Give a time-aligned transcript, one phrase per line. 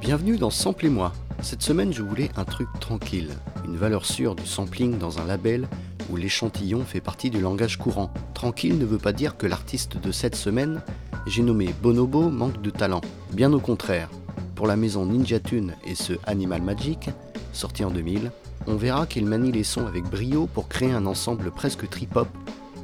[0.00, 1.12] Bienvenue dans Samplez-moi.
[1.42, 3.30] Cette semaine, je voulais un truc tranquille,
[3.64, 5.66] une valeur sûre du sampling dans un label
[6.08, 8.12] où l'échantillon fait partie du langage courant.
[8.32, 10.82] Tranquille ne veut pas dire que l'artiste de cette semaine,
[11.26, 13.00] j'ai nommé Bonobo, manque de talent.
[13.32, 14.08] Bien au contraire.
[14.54, 17.10] Pour la maison Ninja Tune et ce Animal Magic,
[17.52, 18.30] sorti en 2000,
[18.68, 22.28] on verra qu'il manie les sons avec brio pour créer un ensemble presque trip-hop,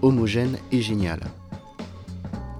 [0.03, 1.21] homogène et génial.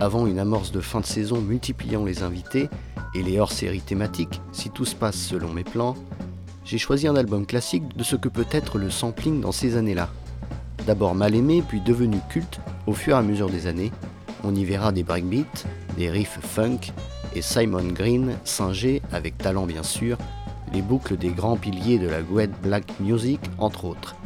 [0.01, 2.71] Avant une amorce de fin de saison multipliant les invités
[3.15, 5.95] et les hors-séries thématiques, si tout se passe selon mes plans,
[6.65, 10.09] j'ai choisi un album classique de ce que peut être le sampling dans ces années-là.
[10.87, 13.93] D'abord mal aimé, puis devenu culte au fur et à mesure des années,
[14.43, 15.67] on y verra des breakbeats,
[15.99, 16.79] des riffs funk
[17.37, 20.17] et Simon Green singé, avec talent bien sûr,
[20.73, 24.17] les boucles des grands piliers de la Gwed Black Music entre autres.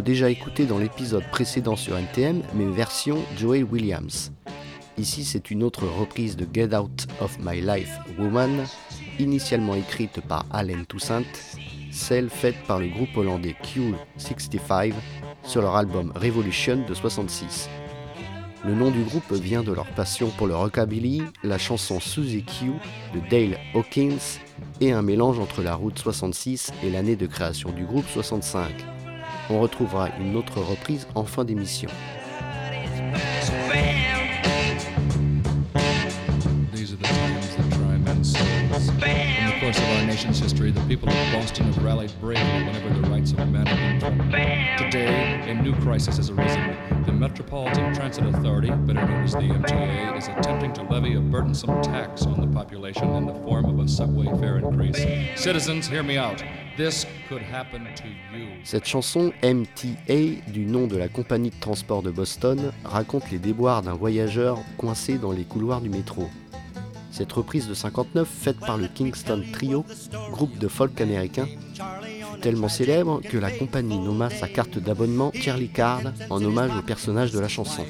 [0.00, 4.32] Déjà écouté dans l'épisode précédent sur NTM, mais version Joey Williams.
[4.96, 8.64] Ici, c'est une autre reprise de Get Out of My Life Woman,
[9.18, 11.24] initialement écrite par Allen Toussaint,
[11.90, 14.92] celle faite par le groupe hollandais Q65
[15.42, 17.68] sur leur album Revolution de 66.
[18.64, 22.72] Le nom du groupe vient de leur passion pour le rockabilly, la chanson Suzy Q
[23.14, 24.40] de Dale Hawkins
[24.80, 28.70] et un mélange entre la route 66 et l'année de création du groupe 65.
[29.50, 31.90] On retrouvera une autre reprise en fin d'émission.
[39.64, 42.83] Of our nation's history, the people of Boston have rallied bravely whenever
[45.54, 46.76] a new crisis has arisen.
[47.04, 51.80] The Metropolitan Transit Authority, better known as the MTA, is attempting to levy a burdensome
[51.82, 54.98] tax on the population in the form of a subway fare increase.
[55.40, 56.42] Citizens, hear me out.
[56.76, 58.48] This could happen to you.
[58.64, 63.82] Cette chanson MTA, du nom de la compagnie de transport de Boston, raconte les déboires
[63.82, 66.28] d'un voyageur coincé dans les couloirs du métro.
[67.14, 69.84] Cette reprise de 59, faite par le Kingston Trio,
[70.32, 71.46] groupe de folk américain,
[72.44, 77.30] tellement célèbre que la compagnie nomma sa carte d'abonnement Charlie Card en hommage au personnage
[77.32, 77.86] de la chanson.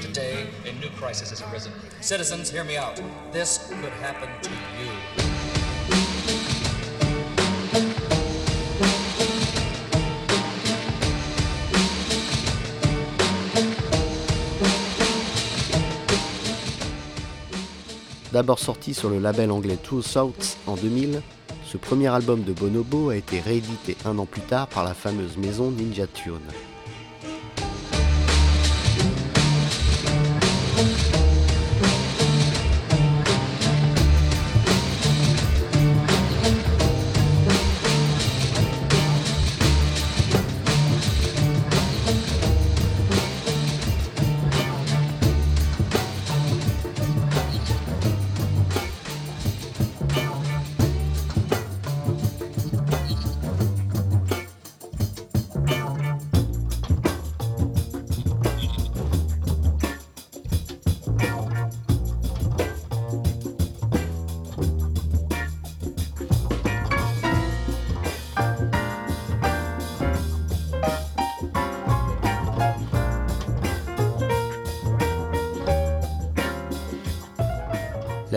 [0.00, 1.72] Today, a new crisis has arisen.
[2.00, 3.00] Citizens, hear me out.
[3.32, 5.27] This could happen to you.
[18.32, 21.22] D'abord sorti sur le label anglais True South en 2000,
[21.64, 25.38] ce premier album de Bonobo a été réédité un an plus tard par la fameuse
[25.38, 26.34] maison Ninja Tune.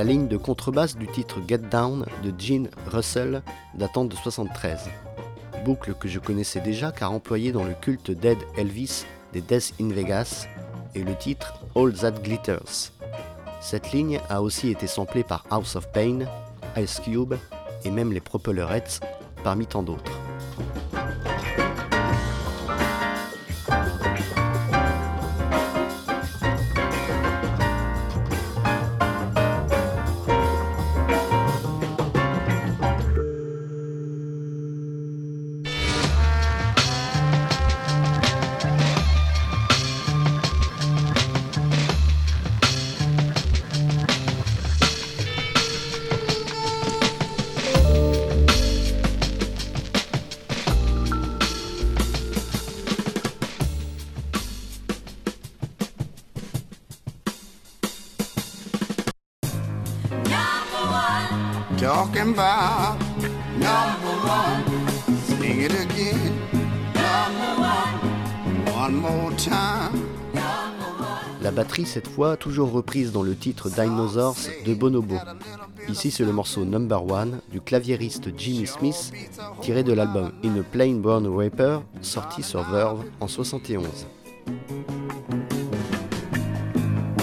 [0.02, 3.44] La ligne de contrebasse du titre Get Down de Gene Russell
[3.76, 4.90] datant de 73.
[5.64, 9.90] Boucle que je connaissais déjà car employée dans le culte Dead Elvis des Death in
[9.90, 10.48] Vegas
[10.96, 12.94] et le titre All That Glitters.
[13.62, 16.22] Cette ligne a aussi été samplée par House of Pain,
[16.78, 17.36] Ice Cube
[17.86, 19.02] et même les Propellerheads
[19.44, 20.21] parmi tant d'autres.
[61.82, 62.96] Talking about
[63.58, 64.64] number one.
[65.26, 66.38] Sing it again.
[66.94, 67.96] Number one.
[68.72, 70.00] One more time.
[71.42, 75.16] La batterie, cette fois, toujours reprise dans le titre Dinosaurs de Bonobo.
[75.90, 79.12] Ici, c'est le morceau Number One du claviériste Jimmy Smith,
[79.62, 84.06] tiré de l'album In a Plain Brown Raper, sorti sur Verve en 71.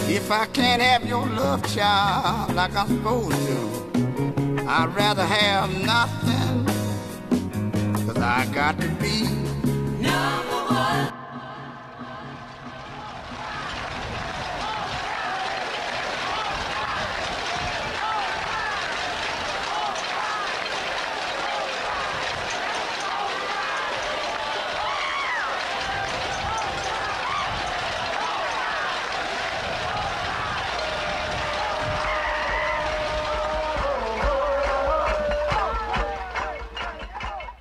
[0.08, 3.67] If I can't have your love, child, like I'm supposed to,
[4.70, 6.66] I'd rather have nothing.
[8.06, 9.22] Cause I got to be
[10.02, 10.57] number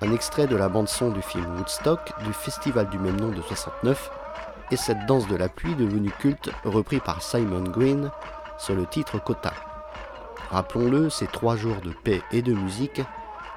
[0.08, 4.10] un extrait de la bande-son du film Woodstock du festival du même nom de 69
[4.70, 8.10] et cette danse de la pluie devenue culte repris par Simon Green
[8.56, 9.52] sur le titre Kota.
[10.50, 13.02] Rappelons-le, ces trois jours de paix et de musique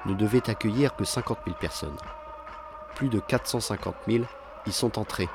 [0.04, 1.96] ne devaient accueillir que 50 000 personnes.
[2.96, 4.24] Plus de 450 000
[4.66, 5.30] y sont entrés.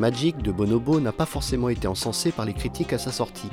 [0.00, 3.50] Magic de Bonobo n'a pas forcément été encensé par les critiques à sa sortie.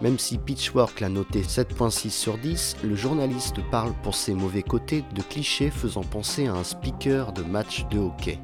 [0.00, 5.04] Même si Pitchwork l'a noté 7.6 sur 10, le journaliste parle pour ses mauvais côtés
[5.14, 8.40] de clichés faisant penser à un speaker de match de hockey.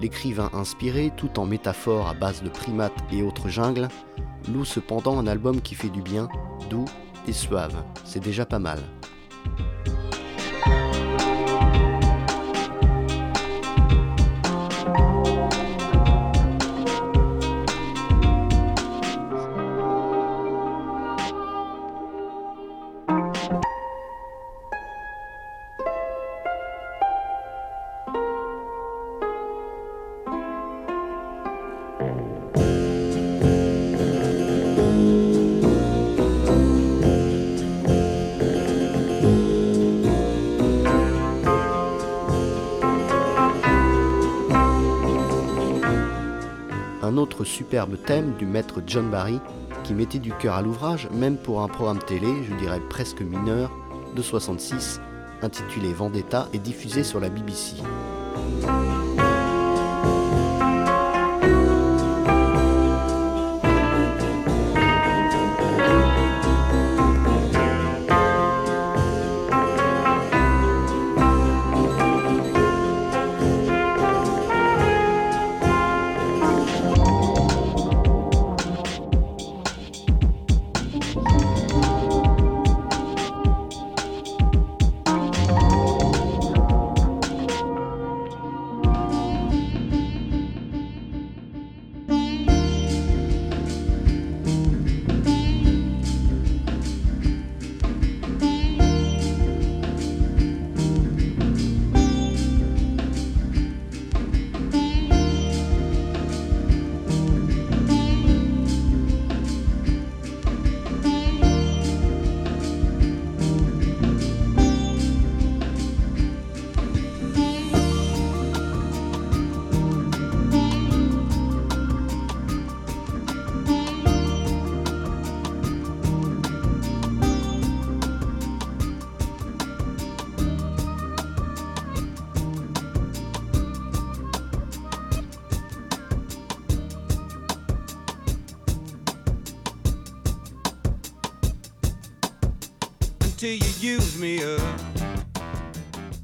[0.00, 3.88] L'écrivain inspiré, tout en métaphore à base de primates et autres jungles,
[4.50, 6.30] loue cependant un album qui fait du bien,
[6.70, 6.86] doux
[7.26, 7.76] et suave.
[8.04, 8.78] C'est déjà pas mal.
[47.86, 49.40] Thème du maître John Barry
[49.84, 53.70] qui mettait du cœur à l'ouvrage, même pour un programme télé, je dirais presque mineur,
[54.14, 55.00] de 66,
[55.42, 57.76] intitulé Vendetta et diffusé sur la BBC.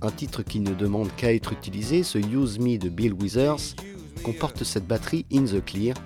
[0.02, 3.74] Un titre qui ne demande qu'à être utilisé, ce Use Me de Bill Withers,
[4.22, 5.96] comporte cette batterie In the Clear,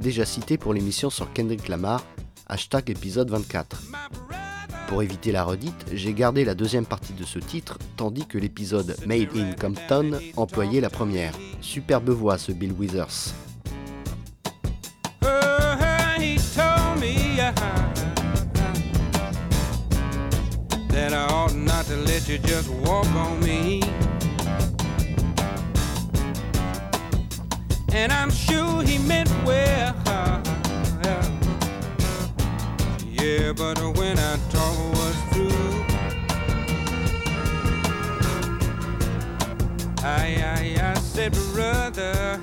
[0.00, 2.04] déjà citée pour l'émission sur Kendrick Lamar,
[2.46, 3.82] hashtag épisode 24.
[4.88, 8.96] Pour éviter la redite, j'ai gardé la deuxième partie de ce titre, tandis que l'épisode
[9.06, 11.34] Made in Compton employait la première.
[11.60, 13.32] Superbe voix ce Bill Withers.
[22.22, 23.82] Let you just walk on me.
[27.92, 29.94] And I'm sure he meant well.
[33.10, 35.84] Yeah, but when I talk was through,
[40.04, 42.40] I, I, I said, brother,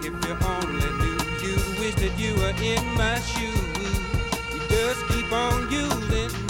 [0.00, 3.98] if you only knew, you'd wish that you were in my shoes.
[4.52, 6.41] You just keep on using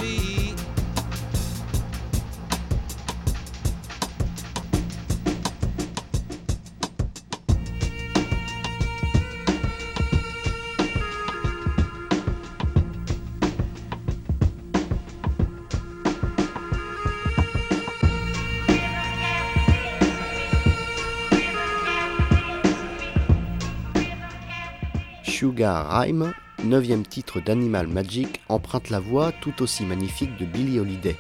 [25.43, 31.17] Sugar Rhyme, neuvième titre d'Animal Magic, emprunte la voix tout aussi magnifique de Billie Holiday.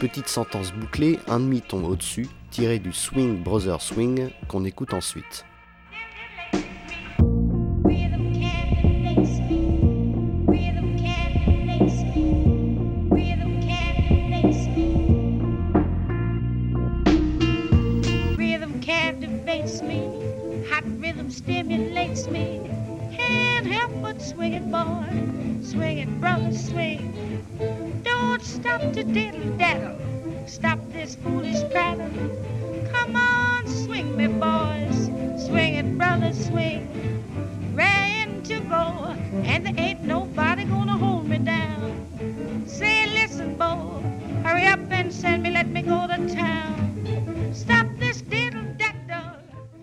[0.00, 5.44] Petite sentence bouclée, un demi-ton au-dessus, tiré du Swing Brother Swing qu'on écoute ensuite.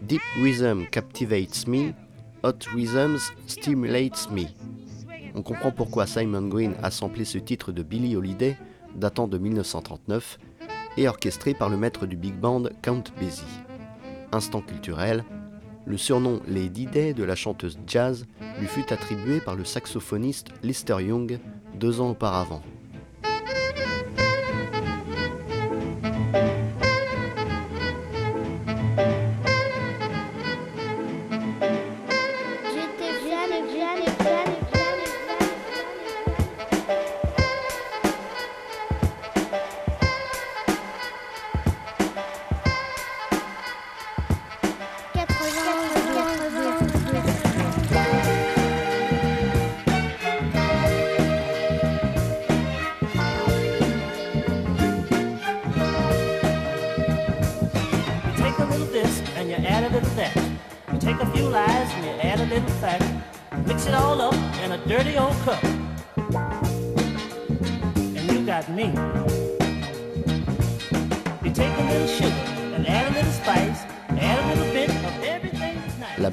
[0.02, 1.94] Deep rhythm captivates me
[2.44, 4.46] Hot Rhythms Stimulates Me.
[5.36, 8.58] On comprend pourquoi Simon Green a samplé ce titre de Billie Holiday,
[8.96, 10.40] datant de 1939,
[10.98, 13.44] et orchestré par le maître du big band Count Basie.
[14.32, 15.24] Instant culturel,
[15.90, 18.26] le surnom Lady Day de la chanteuse jazz
[18.60, 21.40] lui fut attribué par le saxophoniste Lister Young
[21.74, 22.62] deux ans auparavant.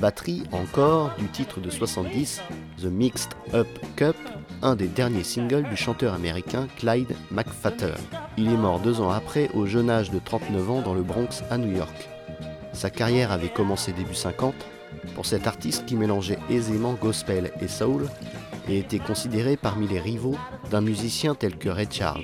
[0.06, 2.40] Batterie encore du titre de 70,
[2.80, 4.14] The Mixed Up Cup,
[4.62, 7.94] un des derniers singles du chanteur américain Clyde McFatter.
[8.36, 11.42] Il est mort deux ans après, au jeune âge de 39 ans, dans le Bronx
[11.50, 12.08] à New York.
[12.72, 14.54] Sa carrière avait commencé début 50
[15.16, 18.06] pour cet artiste qui mélangeait aisément gospel et soul
[18.68, 20.36] et était considéré parmi les rivaux
[20.70, 22.22] d'un musicien tel que Ray Charles.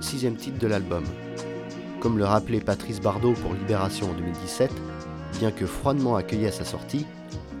[0.00, 1.04] Sixième titre de l'album.
[2.00, 4.70] Comme le rappelait Patrice Bardot pour Libération en 2017,
[5.38, 7.06] bien que froidement accueilli à sa sortie,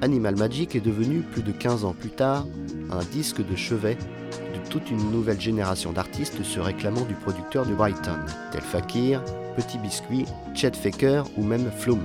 [0.02, 2.46] Animal Magic est devenu, plus de 15 ans plus tard,
[2.90, 7.74] un disque de chevet de toute une nouvelle génération d'artistes se réclamant du producteur de
[7.74, 8.18] Brighton,
[8.52, 9.22] tel Fakir,
[9.56, 12.04] Petit Biscuit, Chet Faker ou même Flume.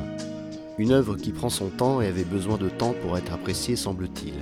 [0.77, 4.34] Une œuvre qui prend son temps et avait besoin de temps pour être appréciée, semble-t-il.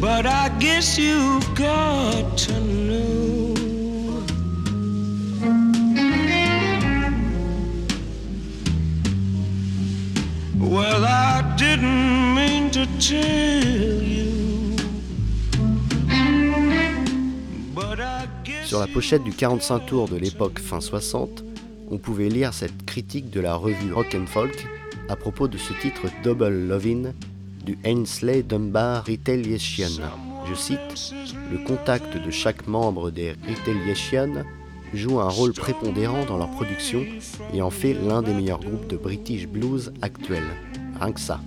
[0.00, 3.54] But I guess you got to know.
[10.58, 14.76] Well, I didn't mean to tell you,
[17.74, 21.44] but I guess Sur la pochette du 45 tours de l'époque fin 60,
[21.90, 24.66] on pouvait lire cette critique de la revue Rock and Folk
[25.08, 27.12] à propos de ce titre Double Lovin'
[27.66, 29.88] du Ainsley Dunbar Retaliation.
[30.48, 31.12] Je cite
[31.50, 34.44] Le contact de chaque membre des Retaliation
[34.94, 37.04] joue un rôle prépondérant dans leur production
[37.52, 40.44] et en fait l'un des meilleurs groupes de British blues actuels.
[41.00, 41.40] Rien que ça.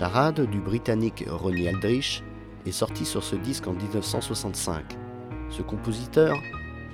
[0.00, 2.24] Charade du britannique Ronnie Aldrich
[2.64, 4.96] est sorti sur ce disque en 1965.
[5.50, 6.38] Ce compositeur,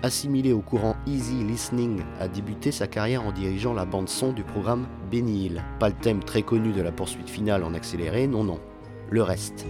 [0.02, 4.42] assimilé au courant easy listening, a débuté sa carrière en dirigeant la bande son du
[4.42, 5.52] programme Benny.
[5.78, 8.58] Pas le thème très connu de la poursuite finale en accéléré, non non.
[9.08, 9.64] Le reste.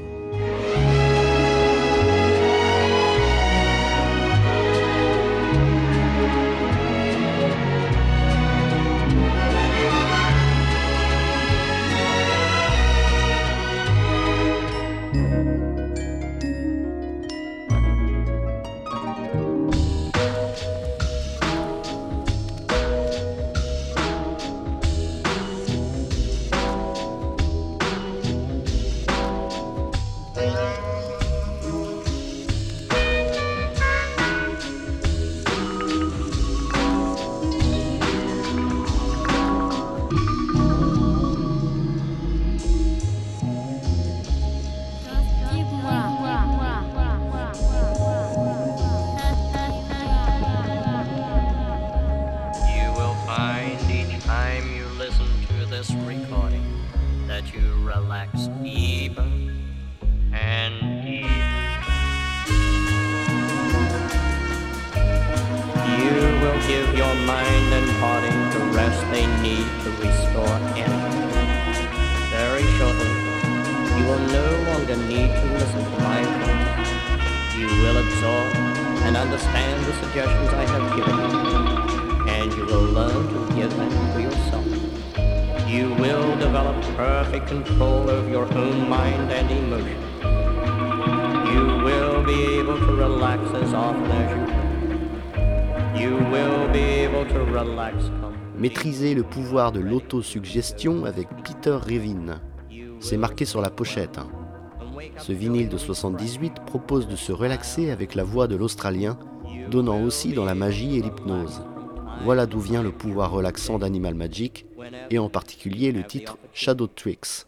[98.59, 102.41] Maîtriser le pouvoir de l'autosuggestion avec Peter Revin.
[103.01, 104.19] C'est marqué sur la pochette.
[104.19, 104.29] hein.
[105.19, 109.19] Ce vinyle de 78 propose de se relaxer avec la voix de l'Australien,
[109.71, 111.63] donnant aussi dans la magie et l'hypnose.
[112.25, 114.67] Voilà d'où vient le pouvoir relaxant d'Animal Magic,
[115.11, 117.47] et en particulier le titre Shadow Tricks.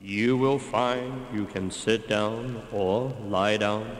[0.00, 3.96] You will find you can sit down or lie down,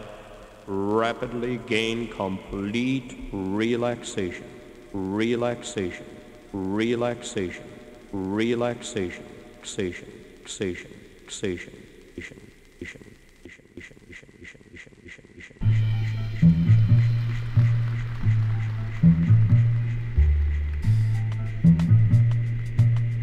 [0.69, 4.47] rapidly gain complete relaxation,
[4.93, 6.07] relaxation,
[6.53, 7.65] relaxation,
[8.13, 9.25] relaxation, relaxation,
[9.65, 10.05] relaxation,
[10.45, 10.91] relaxation,
[12.07, 12.39] relaxation.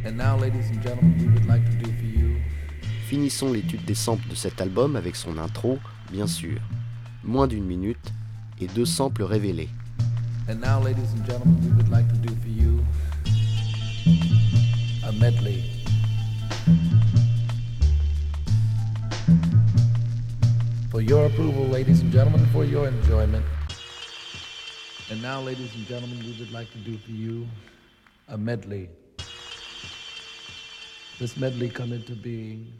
[0.03, 1.94] And now, ladies and gentlemen, we would like to do
[3.05, 5.77] Finissons l'étude des samples de cet album avec son intro,
[6.11, 6.59] bien sûr.
[7.23, 8.11] Moins d'une minute
[8.59, 9.69] et deux samples révélés.
[10.49, 12.83] And now, ladies and gentlemen, we would like to do for you
[15.07, 15.63] a medley.
[20.89, 23.45] For your approval, ladies and gentlemen, for your enjoyment.
[25.11, 27.45] And now, ladies and gentlemen, we would like to do for you
[28.27, 28.89] a medley.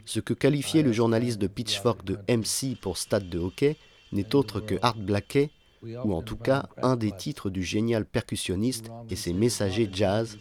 [0.04, 3.76] Ce que qualifiait le journaliste de Pitchfork de MC pour stade de hockey
[4.12, 5.50] n'est autre que Art Blakey,
[5.82, 10.38] ou en tout cas un des titres du génial percussionniste et ses messagers jazz,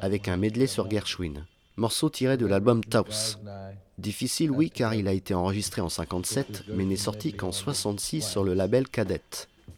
[0.00, 1.46] avec un medley sur Gershwin.
[1.76, 3.38] Morceau tiré de l'album Taos.
[3.98, 8.42] Difficile, oui, car il a été enregistré en 57, mais n'est sorti qu'en 66 sur
[8.44, 9.22] le label Cadet.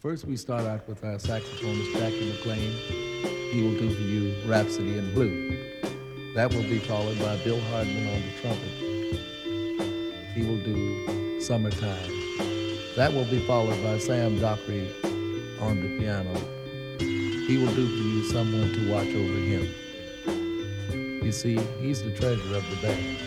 [0.02, 2.72] First, we start out with our saxophonist Jackie McLean.
[3.52, 5.79] He will do for you Rhapsody in Blue.
[6.34, 8.72] That will be followed by Bill Hardman on the trumpet.
[10.32, 12.12] He will do Summertime.
[12.94, 14.94] That will be followed by Sam Dockery
[15.60, 16.32] on the piano.
[17.00, 19.74] He will do for you Someone to Watch Over Him.
[21.24, 23.18] You see, he's the treasure of the band.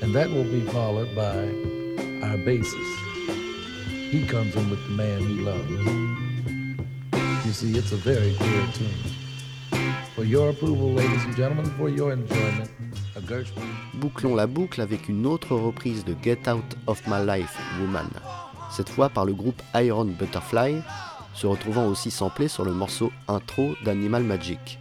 [0.00, 1.36] And that will be followed by
[2.26, 2.98] our bassist.
[4.10, 5.70] He comes in with the man he loves.
[7.46, 9.21] You see, it's a very clear tune.
[10.22, 12.70] For your approval, ladies and gentlemen, for your enjoyment,
[13.16, 13.64] a Gershwin.
[13.94, 18.08] Bouclons la boucle avec une autre reprise de Get Out of My Life, Woman.
[18.70, 20.80] Cette fois par le groupe Iron Butterfly,
[21.34, 24.78] se retrouvant aussi samplé sur le morceau intro d'Animal Magic.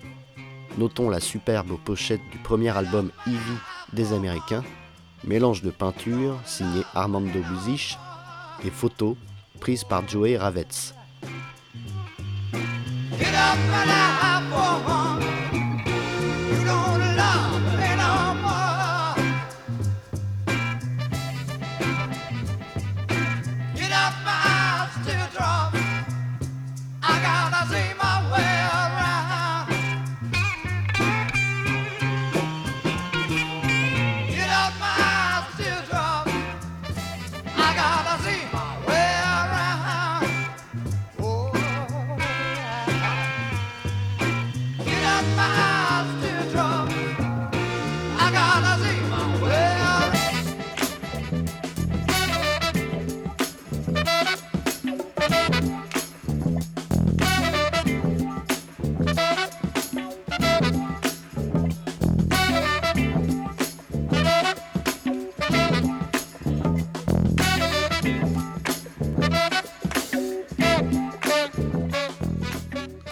[0.78, 3.58] Notons la superbe pochette du premier album Eevee
[3.94, 4.64] des Américains,
[5.24, 7.98] mélange de peinture signé Armando Buzich
[8.64, 9.16] et photos
[9.60, 10.94] prises par Joey Ravetz.
[13.18, 15.11] Get up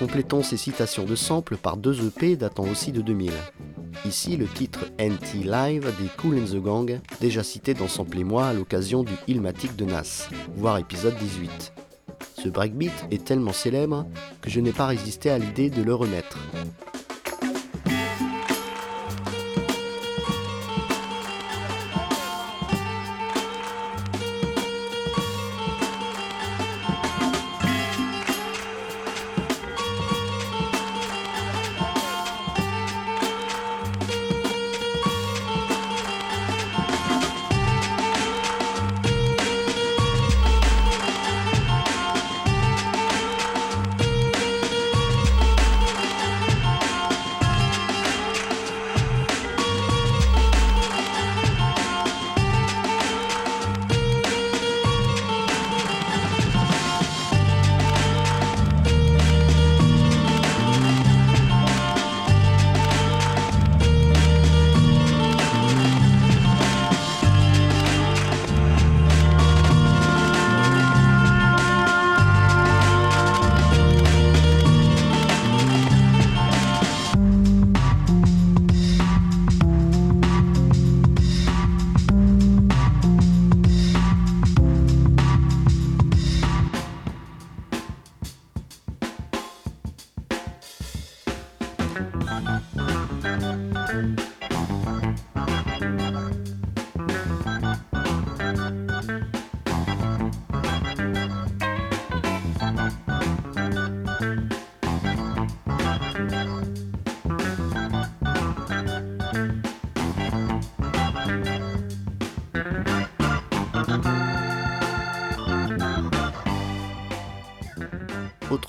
[0.10, 3.32] Complétons ces citations de samples par deux EP datant aussi de 2000.
[4.06, 8.24] Ici le titre NT Live des Cool in the Gang, déjà cité dans Sample et
[8.24, 11.74] moi à l'occasion du Ilmatic de Nas, voire épisode 18.
[12.34, 14.08] Ce breakbeat est tellement célèbre
[14.42, 16.40] que je n'ai pas résisté à l'idée de le remettre.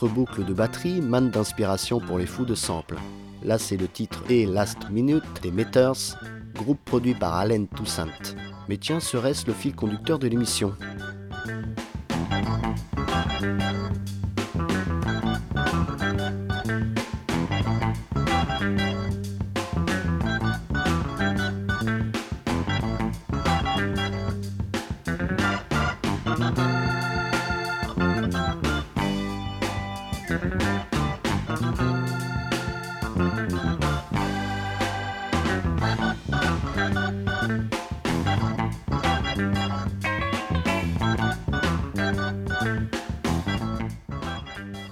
[0.01, 2.97] Autre boucle de batterie, manne d'inspiration pour les fous de sample.
[3.45, 6.17] Là, c'est le titre et Last Minute des Meters,
[6.55, 8.09] groupe produit par Allen Toussaint.
[8.71, 10.75] Mais tiens, serait-ce le fil conducteur de l'émission?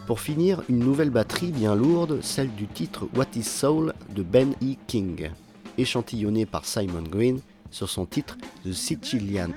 [0.06, 4.52] Pour finir, une nouvelle batterie bien lourde, celle du titre What is Soul de Ben
[4.62, 4.76] E.
[4.86, 5.30] King,
[5.76, 9.50] échantillonnée par Simon Green sur son titre The Sicilian.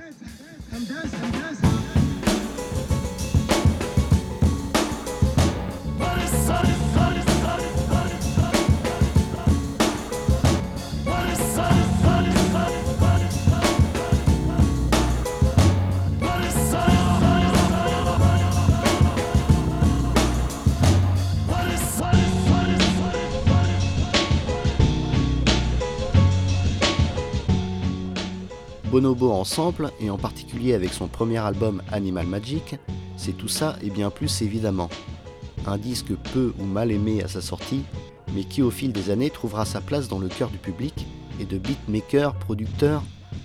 [29.14, 32.76] Bonobo en sample, et en particulier avec son premier album Animal Magic,
[33.18, 34.88] c'est tout ça et bien plus évidemment.
[35.66, 37.82] Un disque peu ou mal aimé à sa sortie,
[38.34, 41.06] mais qui au fil des années trouvera sa place dans le cœur du public
[41.40, 43.02] et de beatmakers, producteurs,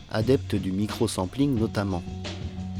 [0.09, 2.03] adeptes du micro-sampling notamment.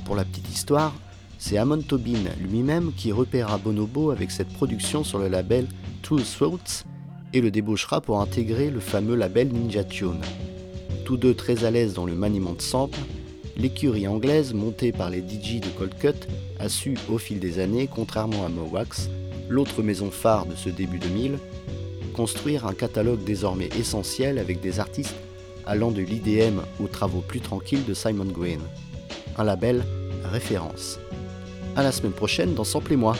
[0.06, 0.94] Pour la petite histoire,
[1.38, 5.68] c'est Amon Tobin lui-même qui repérera Bonobo avec cette production sur le label
[6.04, 6.86] True Throats
[7.34, 10.22] et le débauchera pour intégrer le fameux label Ninja Tune.
[11.08, 13.00] Tous deux très à l'aise dans le maniement de samples,
[13.56, 16.28] l'écurie anglaise montée par les DJ de Cold Cut
[16.60, 19.10] a su au fil des années, contrairement à Mowax,
[19.48, 21.40] l'autre maison phare de ce début 2000,
[22.14, 25.16] construire un catalogue désormais essentiel avec des artistes
[25.66, 28.60] allant de l'IDM aux travaux plus tranquilles de Simon Green.
[29.38, 29.86] Un label
[30.26, 31.00] référence.
[31.78, 33.16] À la semaine prochaine dans Sample et moi.